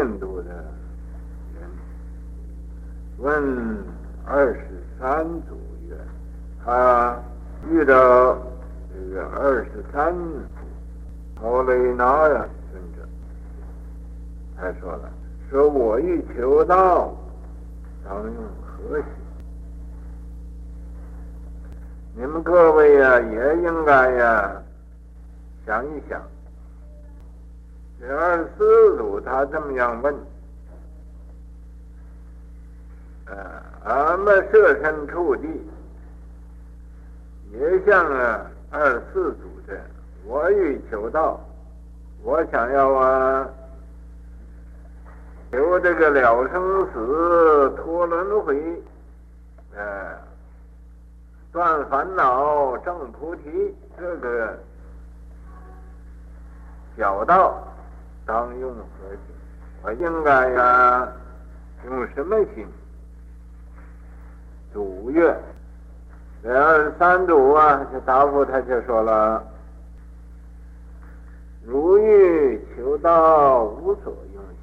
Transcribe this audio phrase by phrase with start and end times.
[0.00, 1.68] 印度的人，
[3.18, 3.84] 问
[4.24, 5.94] 二十三祖曰：
[6.64, 7.18] 他
[7.68, 8.38] 遇到
[8.90, 13.06] 这个二十三祖欧雷纳呀尊者，
[14.56, 15.10] 他说了：
[15.50, 17.14] 说我欲求道，
[18.02, 19.04] 当用何行？
[22.14, 24.62] 你们各位呀、也应该呀
[25.66, 26.22] 想一想。
[28.00, 30.14] 这二四祖他这么样问，
[33.26, 33.36] 呃，
[33.84, 35.48] 俺们设身处地，
[37.52, 39.78] 也像啊二四祖的，
[40.24, 41.38] 我欲求道，
[42.22, 43.48] 我想要啊
[45.52, 48.82] 求这个了生死、脱轮回，
[49.76, 50.18] 呃。
[51.52, 54.56] 断烦恼，证菩提，这个
[56.96, 57.60] 小道
[58.30, 59.18] 当用何行？
[59.82, 61.08] 我应该呀，
[61.84, 62.64] 用什么心？
[64.72, 65.36] 祖曰：
[66.40, 69.44] 这二三祖啊，就答复他就说了：
[71.64, 74.56] 如欲求道，无所用心。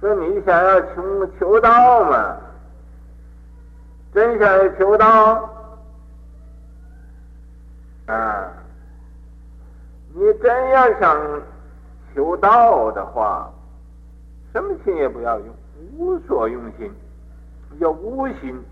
[0.00, 2.36] 说你想要求求道嘛？
[4.12, 5.50] 真想要求道
[8.04, 8.52] 啊！
[10.12, 11.40] 你真要想
[12.14, 13.50] 求道的话，
[14.52, 15.48] 什么心也不要用，
[15.96, 16.92] 无所用心，
[17.80, 18.62] 叫无心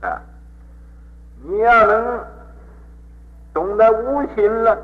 [0.00, 0.20] 啊！
[1.42, 2.24] 你要能
[3.52, 4.78] 懂得无心了，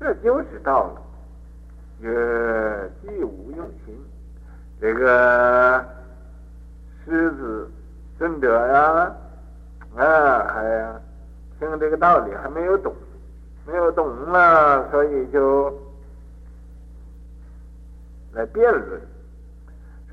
[0.00, 1.02] 这就是道了。
[2.04, 3.98] 呃，既无用心，
[4.80, 5.84] 这个
[7.04, 7.70] 狮子。
[8.18, 9.12] 尊者呀，
[9.96, 11.00] 啊，还
[11.58, 12.94] 听这个道理还没有懂，
[13.66, 15.76] 没有懂了，所以就
[18.32, 19.00] 来辩论，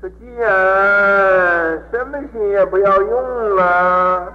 [0.00, 4.32] 说既然什么心也不要用了，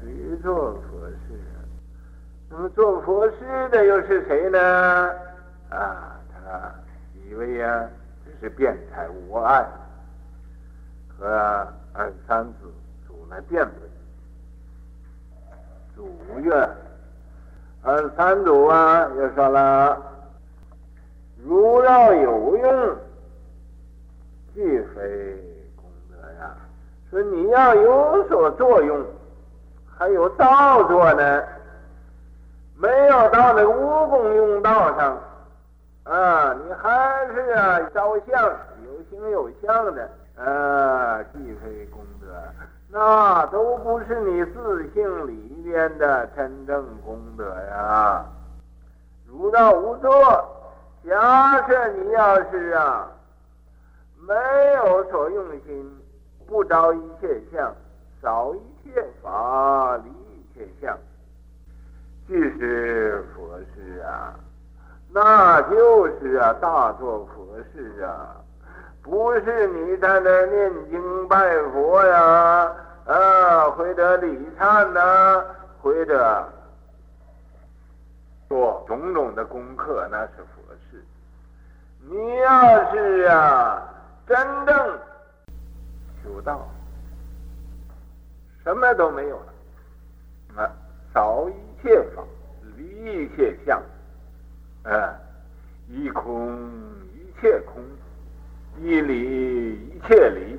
[0.00, 1.16] 谁做佛事
[1.54, 1.58] 啊？
[2.48, 4.58] 那么做佛事的又是谁呢？
[5.70, 6.72] 啊，他
[7.28, 7.88] 以为呀，
[8.24, 9.66] 这是辩才无碍。
[11.18, 11.28] 和
[11.92, 12.72] 二三祖
[13.06, 13.74] 祖来辩论，
[15.94, 16.50] 祖曰：
[17.82, 20.00] 二三祖啊，又说了，
[21.90, 22.96] 要有用，
[24.54, 24.60] 即
[24.94, 25.02] 非
[25.74, 26.54] 功德呀。
[27.10, 29.04] 说你要有所作用，
[29.98, 31.42] 还有道作呢，
[32.76, 35.18] 没有到那无功用道上
[36.04, 38.40] 啊，你还是啊照相
[38.84, 40.08] 有形有相的。
[40.36, 42.28] 啊，既非功德，
[42.88, 48.24] 那都不是你自性里边的真正功德呀。
[49.26, 50.59] 如道无作，
[51.08, 53.08] 假设你要是啊，
[54.18, 54.34] 没
[54.74, 55.98] 有所用心，
[56.46, 57.74] 不着一切相，
[58.22, 60.96] 少一切法，离一切相，
[62.28, 64.34] 即是佛事啊，
[65.10, 68.36] 那就是啊，大做佛事啊。
[69.02, 72.70] 不是你在那念经拜佛呀，
[73.06, 75.42] 啊，或者礼忏呐，
[75.80, 76.48] 或者
[78.48, 80.59] 做种种的功课，那是佛。
[82.02, 83.82] 你要是啊，
[84.26, 84.98] 真正
[86.22, 86.68] 修道，
[88.64, 90.72] 什么都没有了，啊，
[91.14, 92.22] 少一切法，
[92.76, 93.82] 离一切相，
[94.84, 95.14] 啊，
[95.88, 96.58] 一空
[97.14, 97.82] 一切空。
[98.78, 100.58] 一理一切理，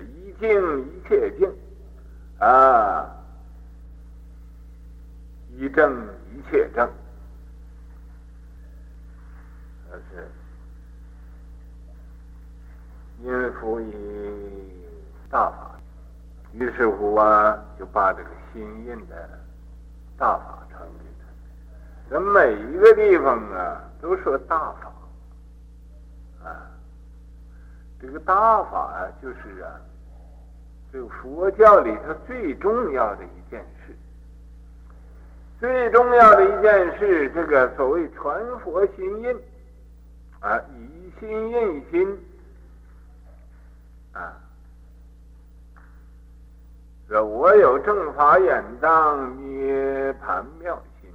[0.00, 1.48] 一静一切静，
[2.38, 3.06] 啊，
[5.50, 6.04] 一正
[6.34, 6.90] 一切正，
[10.10, 10.26] 是
[13.22, 13.92] 因佛以
[15.28, 15.78] 大法，
[16.52, 19.28] 于是乎啊，就把这个心印的
[20.16, 21.26] 大法传给他。
[22.10, 24.92] 这每一个地方啊，都说大法
[26.44, 26.70] 啊。
[28.00, 29.80] 这个大法啊，就是啊，
[30.92, 33.96] 这个佛教里头最重要的一件事，
[35.58, 39.36] 最重要的一件事，这个所谓传佛心印
[40.38, 42.16] 啊，以心印心
[44.12, 44.36] 啊，
[47.08, 51.10] 说我有正法眼藏涅盘妙心，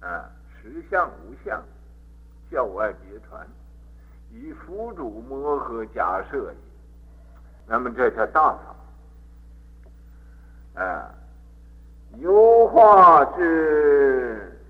[0.00, 0.28] 啊，
[0.60, 1.62] 实相无相，
[2.50, 3.46] 教外别传，
[4.30, 6.54] 以佛主摩诃迦叶也。
[7.66, 8.56] 那么这叫大
[10.74, 11.14] 法，啊，
[12.16, 14.60] 游化至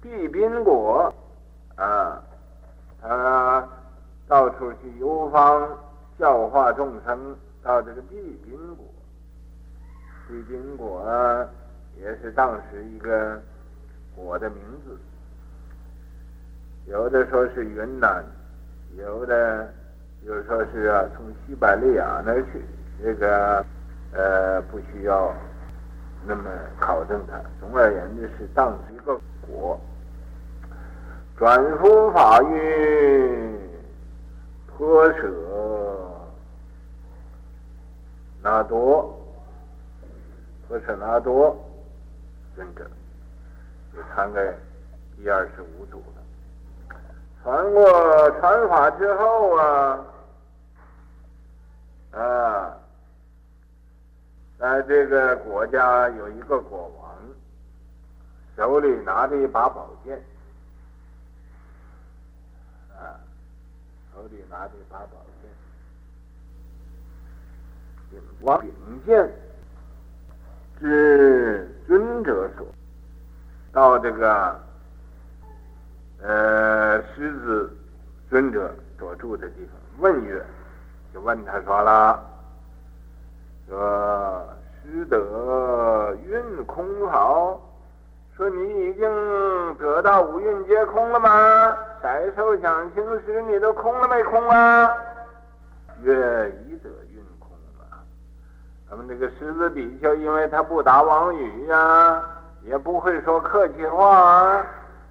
[0.00, 1.12] 地宾果，
[1.74, 2.22] 啊，
[3.02, 3.68] 他
[4.28, 5.68] 到处去游方
[6.18, 8.86] 教化众生，到这个地宾果。
[10.28, 11.04] 地宾果
[12.00, 13.40] 也是当时一个
[14.14, 14.98] 果的名字，
[16.86, 18.24] 有的说是云南，
[18.96, 19.72] 有的
[20.24, 22.64] 又说是啊从西伯利亚那儿去，
[23.02, 23.64] 这个
[24.12, 25.32] 呃不需要
[26.26, 27.38] 那么考证它。
[27.60, 29.78] 总而言之是当时一个果，
[31.36, 33.58] 转夫法运
[34.66, 35.30] 婆舍
[38.46, 39.12] 那多。
[40.68, 41.56] 婆舍那多
[42.54, 42.88] 尊者
[43.92, 44.54] 就传给
[45.16, 46.96] 第二十五祖了。
[47.42, 50.04] 传过传法之后啊，
[52.12, 52.76] 啊，
[54.58, 57.16] 在这个国家有一个国王，
[58.56, 60.16] 手里拿着一把宝剑，
[62.96, 63.18] 啊，
[64.14, 65.50] 手里拿着一把宝剑，
[68.20, 68.72] 秉光秉
[69.06, 69.30] 剑。
[70.78, 72.66] 知尊者所
[73.72, 74.60] 到这个
[76.22, 77.74] 呃狮子
[78.28, 80.44] 尊者所住的地方，问曰
[81.14, 82.22] ：“就问他说了，
[83.66, 84.46] 说
[84.84, 87.58] 师得运空好，
[88.36, 91.74] 说你已经得到五蕴皆空了吗？
[92.02, 94.90] 色受想行识你都空了没空啊？”
[96.04, 96.90] 曰：“已得。”
[98.88, 102.22] 咱们这个狮子比丘，因为他不打妄语呀、
[102.62, 104.66] 也不会说客气话啊。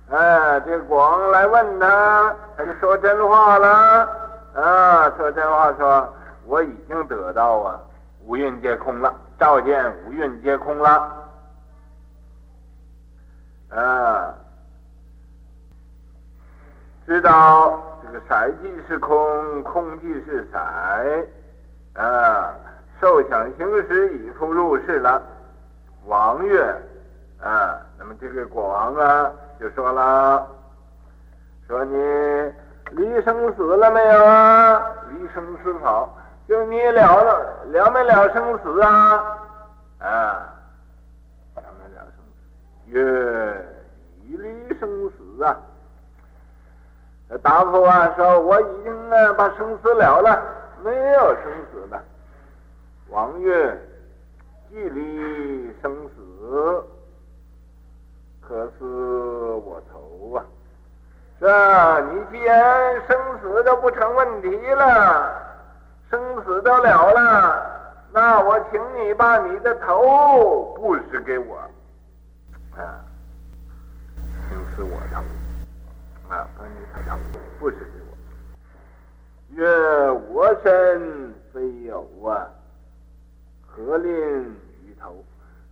[0.10, 4.08] 哎，这国王来问他，他就说真话了
[4.54, 6.14] 啊，说真话，说
[6.46, 7.82] 我已经得到啊，
[8.24, 11.12] 五蕴皆空了，照见五蕴皆空了。
[13.72, 14.34] 啊，
[17.06, 20.60] 知道这个色即是空，空即是色
[22.00, 22.54] 啊。
[23.06, 25.22] 受想行识已出入世了，
[26.08, 26.60] 王月
[27.40, 30.48] ：“啊，那么这个国王啊，就说了，
[31.68, 31.96] 说你
[32.94, 34.82] 离生死了没有啊？
[35.12, 36.18] 离生死好，
[36.48, 38.90] 就你了了了没了生死啊？
[40.00, 40.10] 啊，
[41.58, 42.90] 了没了生死？
[42.90, 43.66] 曰：
[44.24, 45.56] 已离生死啊。
[47.44, 50.42] 答复啊，说我已经啊把生死了了，
[50.84, 52.02] 没有生死了。”
[53.10, 53.78] 王曰
[54.70, 56.84] ：“距离生死，
[58.42, 60.44] 可是我投啊？
[61.40, 65.40] 是啊，你既然生死都不成问题了，
[66.10, 67.64] 生死都了了，
[68.12, 71.58] 那我请你把你的头布施给我
[72.76, 73.06] 啊，
[74.50, 75.22] 请赐我头
[76.34, 77.18] 啊，把你的头
[77.60, 78.18] 布施给我。
[79.52, 81.25] 曰：我身。”
[83.86, 84.12] 何吝
[84.84, 85.24] 鱼头？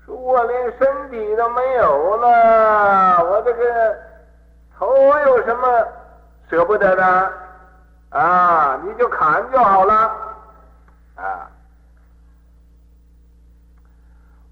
[0.06, 3.98] 说我连身体都没有了，我这个
[4.78, 5.88] 头有什么
[6.50, 7.34] 舍不得的？
[8.10, 9.94] 啊，你就砍就好了。
[11.16, 11.50] 啊，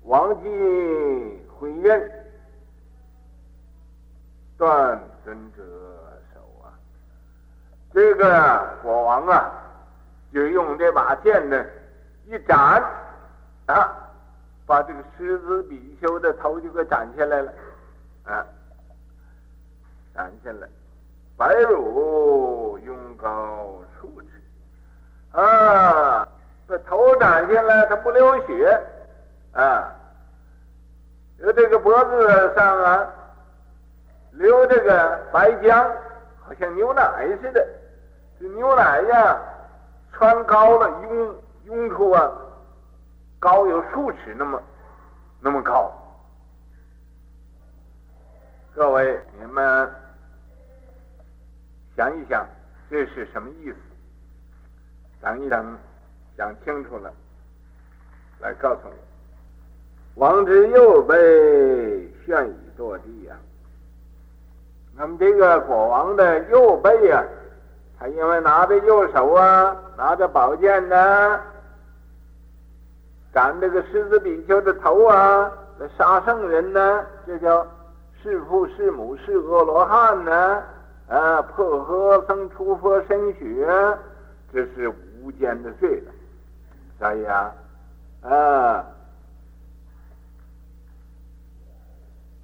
[0.04, 2.12] 王继悔认，
[4.58, 5.62] 断尊者
[6.34, 6.72] 手啊。
[7.94, 9.52] 这个国王啊，
[10.34, 11.64] 就用这把剑呢，
[12.26, 12.82] 一斩。
[13.72, 13.96] 啊，
[14.66, 17.54] 把这个狮子比丘的头就给斩下来了，
[18.26, 18.46] 啊，
[20.14, 20.68] 斩下来，
[21.38, 26.28] 白乳拥膏数尺，啊，
[26.68, 28.78] 这头斩下来，它不流血，
[29.54, 29.96] 啊，
[31.38, 33.08] 有这个脖子上啊，
[34.32, 35.90] 流这个白浆，
[36.42, 37.66] 好像牛奶似的，
[38.38, 39.40] 这牛奶呀，
[40.12, 42.30] 穿高了，涌涌出啊。
[43.42, 44.62] 高有数尺那么
[45.40, 45.92] 那么高，
[48.76, 49.92] 各位你们
[51.98, 52.46] 想一想，
[52.88, 53.76] 这是什么意思？
[55.20, 55.76] 等一等，
[56.38, 57.12] 想清楚了，
[58.42, 58.94] 来告诉我。
[60.14, 61.16] 王之右背
[62.24, 63.42] 旋已堕地呀、啊。
[64.96, 67.24] 那么这个国王的右背呀、
[67.98, 71.42] 他因为拿着右手啊，拿着宝剑呢。
[73.34, 77.66] 斩这个狮子比丘的头啊，那杀圣人呢，这叫
[78.22, 80.62] 弑父弑母弑阿罗汉呢，
[81.08, 83.66] 啊，破和僧出佛身血，
[84.52, 86.12] 这是无间的罪了。
[87.00, 87.56] 所以啊，
[88.22, 88.86] 啊，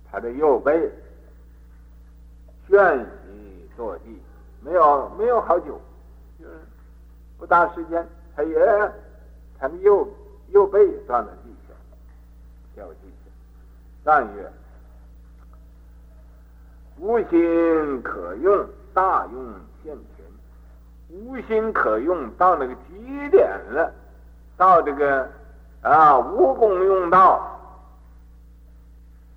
[0.10, 0.90] 他的右背
[2.66, 4.22] 旋息落地，
[4.62, 5.82] 没有没有好久，
[6.40, 6.52] 就是
[7.38, 8.56] 不大时间，他也
[9.60, 10.08] 他的右。
[10.50, 11.74] 又被断了地下，
[12.76, 13.32] 掉地下。
[14.04, 14.52] 但曰：
[17.00, 20.26] 无心可用，大用现前。
[21.10, 23.94] 无心可用到那个极点了，
[24.58, 25.30] 到这个
[25.82, 27.60] 啊无功用道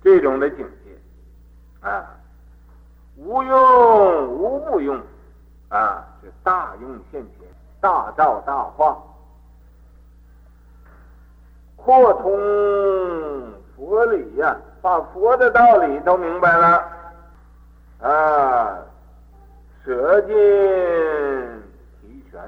[0.01, 2.09] 这种的境界啊，
[3.15, 4.99] 无用无不用
[5.69, 7.47] 啊，是大用现前，
[7.79, 9.01] 大造大化。
[11.83, 16.83] 扩通佛理呀、把佛的道理都明白了
[18.01, 18.77] 啊，
[19.83, 20.35] 舍尽
[21.99, 22.39] 提全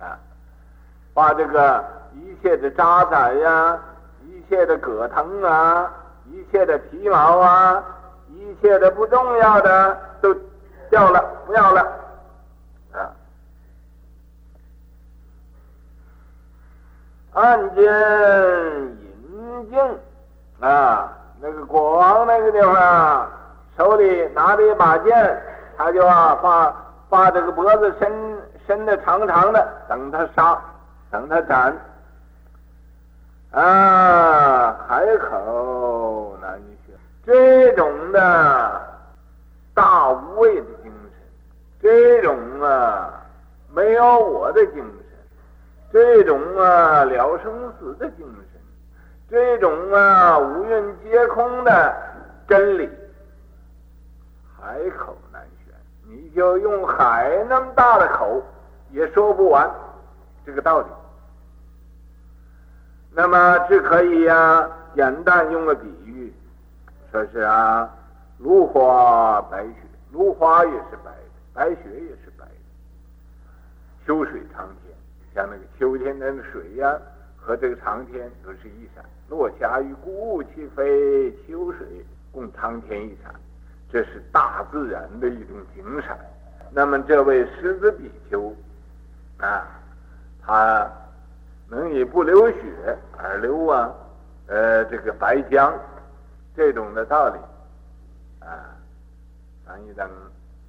[0.00, 0.18] 啊，
[1.12, 1.84] 把这个
[2.14, 3.78] 一切的渣滓呀，
[4.24, 5.92] 一切的葛藤啊，
[6.26, 7.84] 一切的皮毛啊，
[8.28, 10.32] 一切的不重要的都
[10.90, 11.82] 掉了，不要了
[12.92, 13.10] 啊。
[17.34, 17.84] 暗间
[19.32, 19.98] 引径
[20.60, 23.28] 啊，那个国王那个地方啊，
[23.76, 25.42] 手里拿着一把剑，
[25.76, 26.74] 他就啊把
[27.08, 30.56] 把这个脖子伸伸的长长的，等他杀，
[31.10, 31.76] 等他斩
[33.50, 36.94] 啊，海口难宣。
[37.26, 38.80] 这种的
[39.74, 40.92] 大无畏的精神，
[41.82, 43.12] 这种啊
[43.74, 45.03] 没有我的精神。
[45.94, 48.60] 这种啊了生死的精神，
[49.30, 51.94] 这种啊五蕴皆空的
[52.48, 52.90] 真理，
[54.58, 55.72] 海口难宣。
[56.02, 58.42] 你就用海那么大的口，
[58.90, 59.70] 也说不完
[60.44, 60.86] 这个道理。
[63.12, 66.34] 那么只可以呀、啊，简单用个比喻，
[67.12, 67.88] 说是啊，
[68.38, 69.74] 芦花白雪，
[70.10, 72.52] 芦花也是白的，白雪也是白的，
[74.04, 74.83] 秋水长天。
[75.34, 76.96] 像那个秋天的水呀、
[77.36, 79.04] 和这个长天都是一闪。
[79.28, 83.34] 落霞与孤鹜齐飞，秋水共长天一闪，
[83.90, 86.16] 这是大自然的一种景色。
[86.70, 88.54] 那么这位狮子比丘
[89.38, 89.66] 啊，
[90.44, 90.90] 他
[91.68, 93.92] 能以不流血而流啊，
[94.46, 95.72] 呃，这个白浆
[96.54, 97.38] 这种的道理
[98.46, 98.76] 啊，
[99.66, 100.08] 咱一等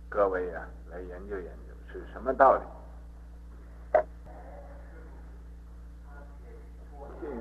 [0.07, 2.61] 各位啊来研究研究是什么道理。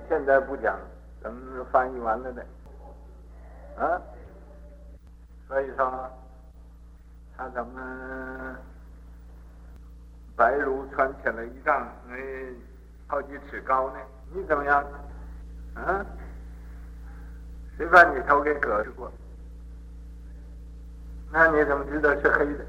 [0.08, 0.78] 现在不讲，
[1.22, 1.34] 等
[1.72, 2.44] 翻译完了的，
[3.76, 4.00] 啊，
[5.48, 6.10] 所以说
[7.36, 8.56] 他怎么
[10.36, 12.14] 白如穿起了一丈，那
[13.06, 13.98] 好几尺高呢？
[14.32, 14.84] 你怎么样？
[15.74, 16.04] 啊？
[17.76, 19.10] 谁把你头给割过？
[21.32, 22.64] 那你怎么知道是黑的？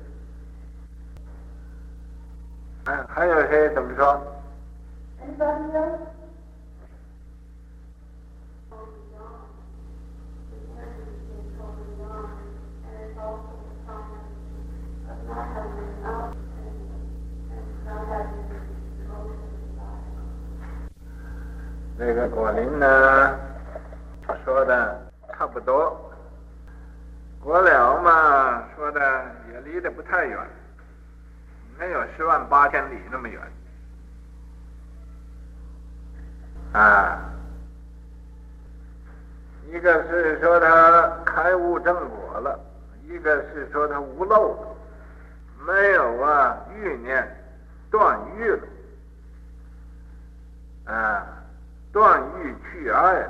[2.91, 4.19] 啊，还有谁怎么说？
[21.97, 23.39] 这个果林呢，
[24.43, 26.11] 说的差不多。
[27.39, 30.37] 果了嘛，说的也离得不太远，
[31.79, 33.41] 没有十万八千里那么远。
[36.73, 37.31] 啊，
[39.67, 42.59] 一个是说他开悟正果了，
[43.03, 44.75] 一个是说他无漏，
[45.65, 47.25] 没有啊欲念
[47.89, 48.67] 断欲了，
[50.93, 51.27] 啊。
[51.95, 53.29] 断欲去爱了，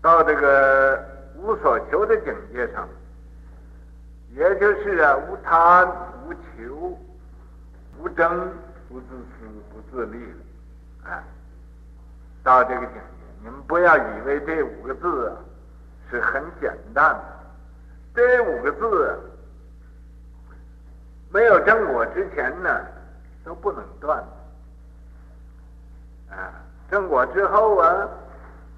[0.00, 1.04] 到这个
[1.36, 2.88] 无所求的境界上，
[4.30, 5.86] 也就是啊无贪
[6.24, 6.98] 无求
[7.98, 8.50] 无争
[8.88, 11.22] 不自私不自利了啊。
[12.42, 13.00] 到这个境界，
[13.42, 15.36] 你们不要以为这五个字啊
[16.10, 17.22] 是很简单的，
[18.14, 19.20] 这五个字
[21.30, 22.86] 没有正果之前呢
[23.44, 24.24] 都不能断。
[26.30, 26.52] 啊，
[26.90, 28.08] 证果之后啊，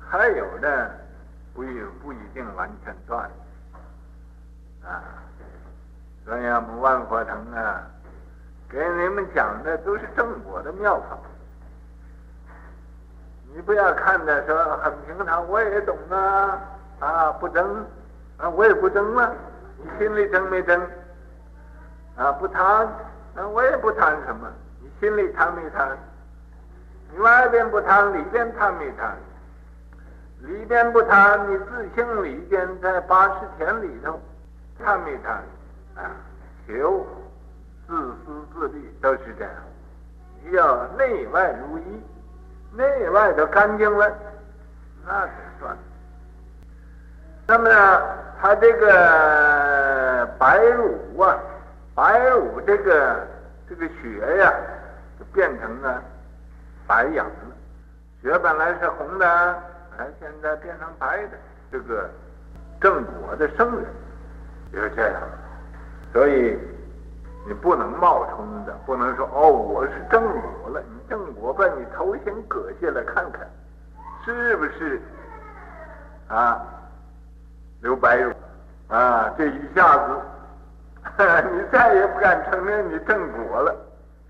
[0.09, 0.90] 还有的
[1.54, 3.30] 不一不一定完全断
[4.85, 5.02] 啊。
[6.25, 7.83] 所以啊，我们万佛堂啊，
[8.69, 11.19] 给你们讲的都是正果的妙法，
[13.52, 16.61] 你不要看着说很平常，我也懂啊，
[17.00, 17.85] 啊不争，
[18.37, 19.35] 啊我也不争了，
[19.78, 20.80] 你心里争没争？
[22.16, 22.87] 啊不贪，
[23.35, 24.47] 啊我也不贪什么，
[24.80, 25.97] 你心里贪没贪？
[27.19, 29.14] 外边不贪，里边贪没贪？
[30.40, 34.21] 里边不贪，你自性里边在八十田里头
[34.83, 35.43] 贪没贪？
[35.97, 36.11] 啊，
[36.67, 37.07] 求
[37.87, 39.52] 自私自利都是这样，
[40.52, 42.02] 要内外如一。
[42.73, 44.09] 内外都干净了，
[45.05, 45.76] 那才算。
[47.49, 48.02] 那么呢，
[48.40, 51.37] 他这个白乳啊，
[51.97, 53.26] 白乳这个
[53.69, 54.55] 这个血呀，
[55.19, 56.00] 就变成了
[56.90, 57.32] 白养了。
[58.20, 59.26] 血本来是红的，
[59.97, 61.38] 哎，现在变成白的。
[61.70, 62.11] 这个
[62.80, 63.87] 正果的圣人
[64.73, 65.23] 就是这样，
[66.12, 66.59] 所以。
[67.47, 70.82] 你不能冒充的，不能说哦，我是正果了。
[70.82, 73.49] 你正果把你头先割下来看看，
[74.23, 75.00] 是不是
[76.28, 76.61] 啊？
[77.80, 78.30] 刘白玉
[78.88, 80.20] 啊，这一下子，
[81.50, 83.75] 你再也不敢承认你正果了，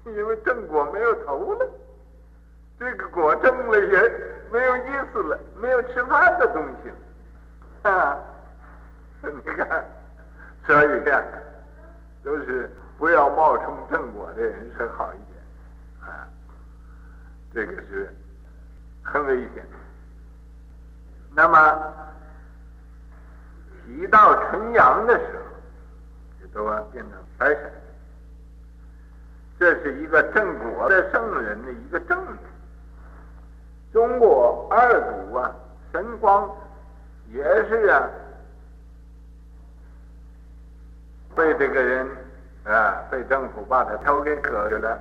[0.04, 1.66] 因为正果没有头了，
[2.80, 4.12] 这个果正了也
[4.50, 8.18] 没有意思了，没有吃饭的东西啊。
[9.22, 9.84] 你看，
[10.66, 11.22] 所以这样
[12.24, 12.68] 都是。
[12.98, 15.42] 不要冒充正果的人是好一点，
[16.02, 16.28] 啊，
[17.50, 18.14] 这个是
[19.02, 19.64] 很危险。
[21.34, 21.94] 那么
[23.86, 27.72] 提到纯阳的时候，就都要变成白神。
[29.58, 32.36] 这是一个正果的圣人的一个证明。
[33.92, 35.54] 中国二祖啊，
[35.92, 36.50] 神光
[37.28, 38.08] 也是啊，
[41.34, 42.08] 被这个人。
[42.62, 43.02] 啊！
[43.10, 45.00] 被政府把他头给割下了，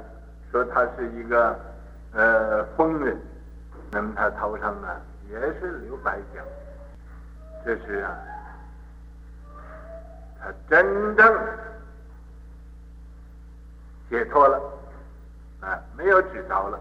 [0.49, 1.59] 说他是一个
[2.13, 3.19] 呃疯人。
[3.91, 4.87] 那么他头上呢
[5.29, 6.41] 也是留白角，
[7.65, 8.17] 这是啊，
[10.39, 11.47] 他真正
[14.09, 14.57] 解脱了
[15.59, 16.79] 啊，没有执着了，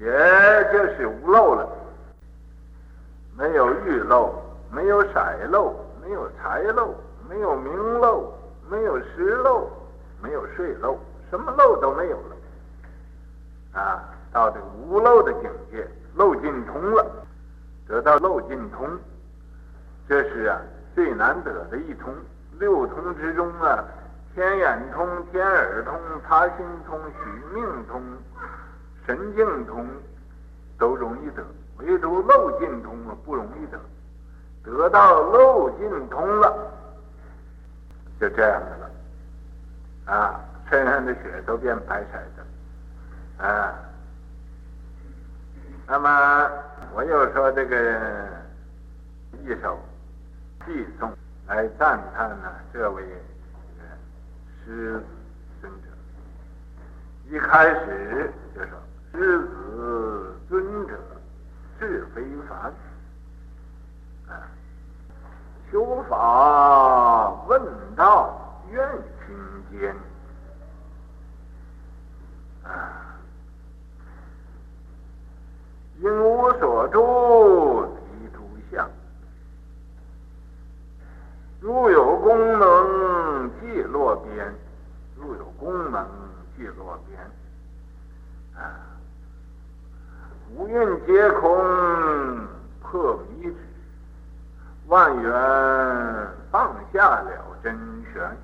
[0.00, 1.68] 也就是无漏了，
[3.36, 4.34] 没有欲漏，
[4.72, 6.92] 没有色漏，没有财漏。
[7.28, 8.34] 没有名漏，
[8.68, 9.70] 没有实漏，
[10.20, 10.98] 没有睡漏，
[11.30, 15.86] 什么漏都没有了，啊，到这个无漏的境界，
[16.16, 17.06] 漏尽通了，
[17.86, 18.98] 得到漏尽通，
[20.08, 20.60] 这是啊
[20.92, 22.12] 最难得的一通。
[22.58, 23.84] 六通之中啊，
[24.34, 25.94] 天眼通、天耳通、
[26.26, 28.02] 他心通、许命通、
[29.10, 29.84] 神境通
[30.78, 31.44] 都容易得，
[31.78, 33.80] 唯独漏尽通啊不容易得，
[34.62, 36.72] 得到漏尽通了。
[38.20, 43.74] 就这样的了，啊，身上的血都变白色的，啊，
[45.88, 46.48] 那么
[46.94, 48.28] 我又说这个
[49.42, 49.76] 一首
[50.64, 51.12] 寄颂
[51.48, 53.02] 来赞叹呢，这位
[54.64, 55.04] 狮子
[55.60, 55.88] 尊者。
[57.28, 58.70] 一开始就说
[59.12, 60.98] ：“狮子尊者
[61.78, 62.72] 智非凡。”
[64.28, 64.48] 啊。
[65.70, 67.62] 修法问
[67.94, 68.90] 道愿
[69.24, 69.36] 心
[69.70, 69.94] 间，
[72.64, 73.16] 啊，
[76.00, 77.86] 应无所住
[78.18, 78.90] 即诸相，
[81.60, 84.52] 如有功能即落边，
[85.16, 86.04] 如有功能
[86.56, 87.30] 即落边，
[88.60, 88.76] 啊，
[90.54, 92.46] 五蕴皆空
[92.82, 93.54] 破迷执。
[94.86, 95.32] 万缘
[96.50, 97.30] 放下了
[97.62, 97.72] 真
[98.12, 98.36] 玄，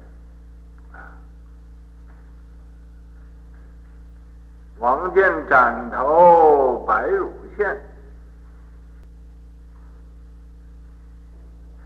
[4.79, 7.81] 王建斩头白乳现，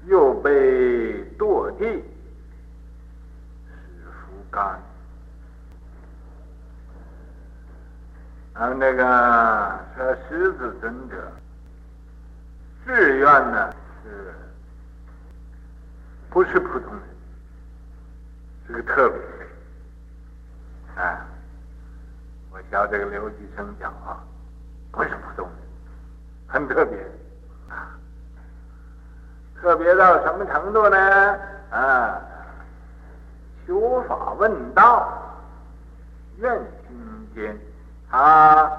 [0.06, 2.02] 又被堕地使
[4.10, 4.78] 复干。
[8.60, 9.02] 啊，那个
[9.96, 11.16] 说狮子尊者
[12.84, 14.34] 志愿呢是。
[16.28, 17.02] 不是普通人，
[18.66, 19.48] 是个特别人。
[20.94, 21.26] 啊，
[22.50, 24.22] 我晓这个刘继生讲话，
[24.92, 25.56] 不是普通人，
[26.46, 26.98] 很特别
[27.68, 27.98] 啊。
[29.60, 31.38] 特别到什么程度呢？
[31.70, 32.20] 啊，
[33.66, 35.10] 求法问道，
[36.36, 36.54] 愿
[36.86, 37.58] 心间，
[38.10, 38.70] 他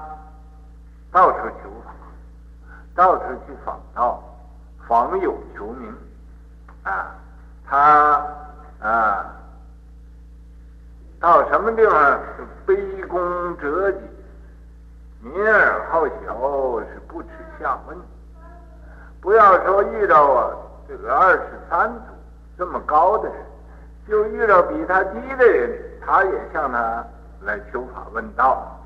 [1.10, 1.92] 到处求法，
[2.94, 4.22] 到处去访道，
[4.86, 5.94] 访友求名，
[6.84, 7.14] 啊。
[7.64, 8.22] 他
[8.80, 9.32] 啊，
[11.18, 11.94] 到什么地方
[12.36, 14.02] 是卑躬折颈，
[15.20, 17.96] 民而好小，是不耻下问。
[19.22, 20.50] 不要说遇到啊
[20.86, 22.00] 这个二十三祖
[22.58, 23.36] 这么高的人，
[24.06, 27.06] 就遇到比他低的人，他也向他
[27.40, 28.78] 来求法问道。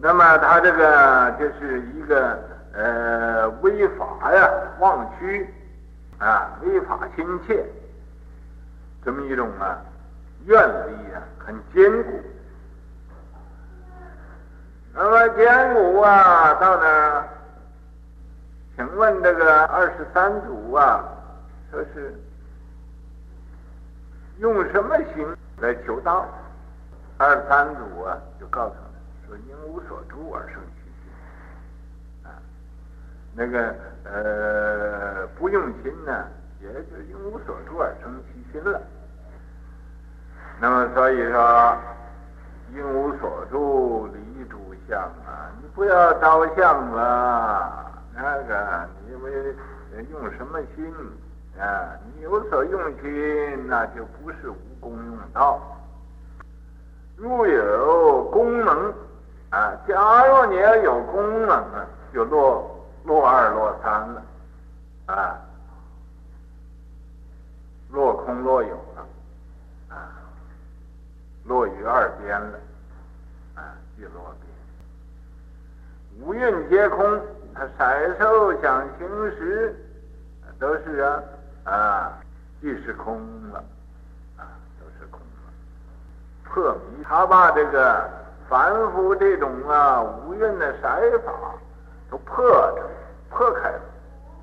[0.00, 2.38] 那么他这个就是一个
[2.72, 5.52] 呃违法呀、妄虚
[6.18, 7.64] 啊、违法心切，
[9.04, 9.76] 这么一种啊
[10.46, 10.56] 愿
[10.86, 12.22] 力啊很坚固。
[14.94, 17.28] 那么坚固啊到那儿，
[18.76, 21.04] 请问这个二十三祖啊，
[21.70, 22.14] 说是
[24.38, 25.26] 用什么心
[25.60, 26.24] 来求道？
[27.16, 28.87] 二十三祖啊就告诉他。
[29.28, 31.12] 说因无所住而生其心，
[32.24, 32.32] 啊，
[33.34, 36.26] 那个呃不用心呢，
[36.62, 38.80] 也就因无所住而生其心了。
[40.58, 41.76] 那么所以说，
[42.74, 47.84] 因无所住离诸相啊，你不要着相了。
[48.14, 49.54] 那个你因为
[50.10, 50.90] 用什么心
[51.60, 51.92] 啊？
[52.16, 55.60] 你有所用心，那就不是无功用道。
[57.14, 58.94] 若有功能。
[59.50, 64.22] 啊，假如你要有功能啊，就落落二落三了，
[65.06, 65.38] 啊，
[67.90, 69.06] 落空落有了，
[69.88, 70.12] 啊，
[71.44, 72.58] 落于二边了，
[73.54, 76.26] 啊，即落边。
[76.26, 77.18] 五蕴皆空，
[77.54, 79.74] 他色受想行识
[80.58, 81.22] 都是啊
[81.64, 82.18] 啊，
[82.60, 83.18] 即是空
[83.50, 83.64] 了，
[84.36, 84.44] 啊，
[84.78, 85.26] 都是空了。
[86.44, 88.27] 破迷，他把这个。
[88.48, 90.88] 凡夫这种啊无蕴的色
[91.24, 91.32] 法
[92.10, 92.90] 都破了
[93.28, 93.80] 破开了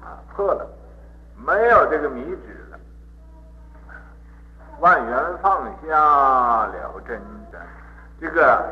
[0.03, 0.67] 啊破了，
[1.35, 2.77] 没有这个迷执了，
[4.79, 5.97] 万缘放下
[6.67, 7.19] 了真
[7.51, 7.59] 真，
[8.21, 8.63] 这个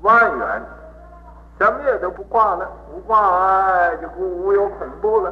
[0.00, 0.62] 万缘
[1.58, 3.20] 什么也都不挂了，无挂
[3.66, 5.30] 碍就不无有恐怖了，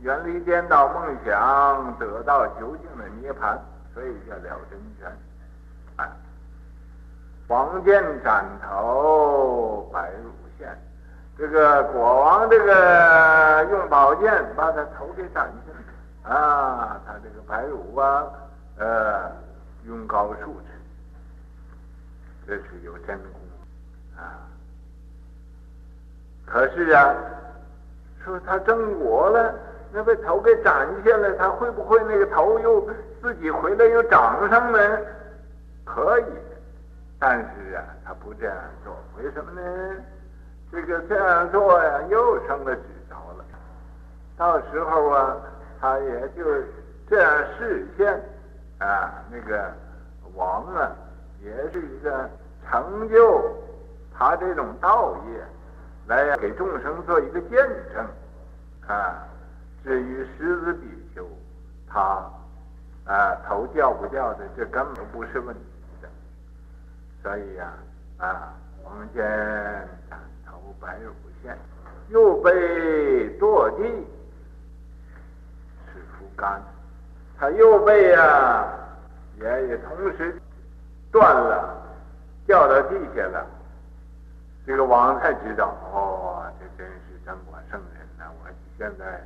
[0.00, 3.56] 远离颠倒梦想，得到究竟的涅槃，
[3.94, 5.10] 所以叫了真真。
[7.48, 10.68] 王见斩头，白乳现。
[11.36, 17.00] 这个国王，这个用宝剑把他头给斩下来啊！
[17.06, 18.26] 他这个白乳啊，
[18.76, 19.32] 呃，
[19.86, 20.68] 用膏漱之，
[22.46, 23.40] 这是有真功
[24.18, 24.44] 啊。
[26.44, 27.14] 可是啊，
[28.22, 29.54] 说他正果了，
[29.90, 32.86] 那被头给斩下来，他会不会那个头又
[33.22, 34.78] 自己回来又长上呢？
[35.86, 36.24] 可以。
[37.18, 39.60] 但是啊，他不这样做，为什么呢？
[40.70, 43.44] 这个这样做呀，又成了执着了。
[44.36, 45.36] 到时候啊，
[45.80, 46.44] 他也就
[47.08, 48.22] 这样示现
[48.78, 49.72] 啊，那个
[50.34, 50.92] 王啊，
[51.42, 52.30] 也是一个
[52.68, 53.56] 成就
[54.16, 55.42] 他这种道业，
[56.06, 57.50] 来给众生做一个见
[57.92, 58.06] 证
[58.86, 59.26] 啊。
[59.82, 61.26] 至于狮子比丘，
[61.88, 62.30] 他
[63.06, 65.62] 啊头掉不掉的，这根本不是问题。
[67.28, 67.74] 所以呀，
[68.16, 69.22] 啊，王见
[70.08, 71.12] 斩头白乳
[71.42, 71.54] 现，
[72.08, 72.50] 右背
[73.38, 73.82] 堕地，
[75.92, 76.62] 是枯干。
[77.38, 78.66] 他右背呀、啊，
[79.36, 80.40] 也也同时
[81.12, 81.76] 断了，
[82.46, 83.46] 掉到地下了。
[84.66, 88.24] 这个王才知道，哦，这真是真果圣人呐！
[88.42, 89.22] 我现在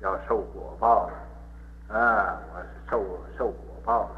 [0.00, 3.02] 要受果报了，啊，我是受
[3.38, 4.16] 受果报了，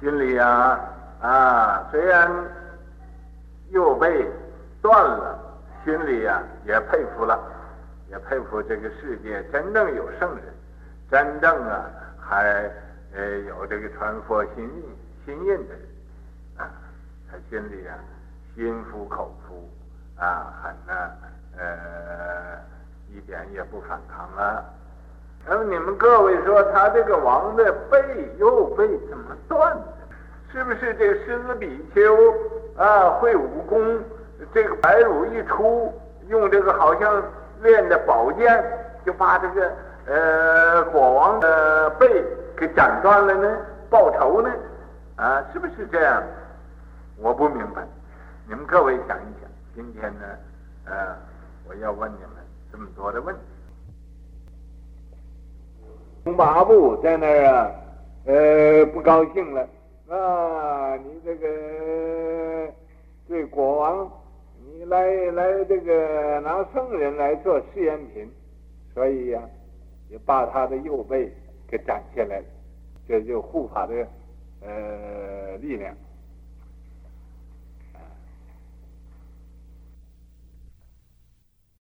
[0.00, 0.80] 心里啊。
[1.26, 2.30] 啊，虽然
[3.70, 4.30] 右背
[4.80, 5.36] 断了，
[5.84, 7.36] 心里呀、啊、也佩服了，
[8.08, 10.44] 也佩服这个世界真正有圣人，
[11.10, 11.84] 真正啊
[12.16, 12.70] 还
[13.12, 14.84] 呃有这个传佛心印
[15.24, 15.80] 心印的人
[16.58, 16.70] 啊，
[17.28, 17.98] 他心里啊
[18.54, 19.68] 心服口服
[20.16, 21.10] 啊，很呢
[21.58, 22.60] 呃
[23.12, 24.64] 一点也不反抗了。
[25.44, 29.76] 那么你们各位说，他这个王的背右背怎么断？
[30.56, 32.00] 是不是这个狮子比丘
[32.82, 34.02] 啊会武功？
[34.54, 35.92] 这个白乳一出，
[36.28, 37.22] 用这个好像
[37.60, 38.64] 练的宝剑，
[39.04, 39.70] 就把这个
[40.06, 42.24] 呃国王的背
[42.56, 43.58] 给斩断了呢？
[43.90, 44.50] 报仇呢？
[45.16, 46.22] 啊，是不是这样？
[47.18, 47.86] 我不明白。
[48.48, 50.24] 你们各位想一想，今天呢，
[50.86, 51.14] 呃，
[51.68, 52.30] 我要问你们
[52.72, 53.42] 这么多的问题。
[56.24, 57.70] 东八部在那儿啊，
[58.24, 59.68] 呃，不高兴了。
[60.08, 62.72] 啊，你这个
[63.26, 64.10] 对国王，
[64.64, 68.30] 你来来这个拿圣人来做试验品，
[68.94, 69.50] 所以呀、啊，
[70.08, 71.32] 也把他的右背
[71.66, 72.44] 给斩下来了，
[73.08, 74.06] 这就护法的
[74.60, 75.92] 呃力量。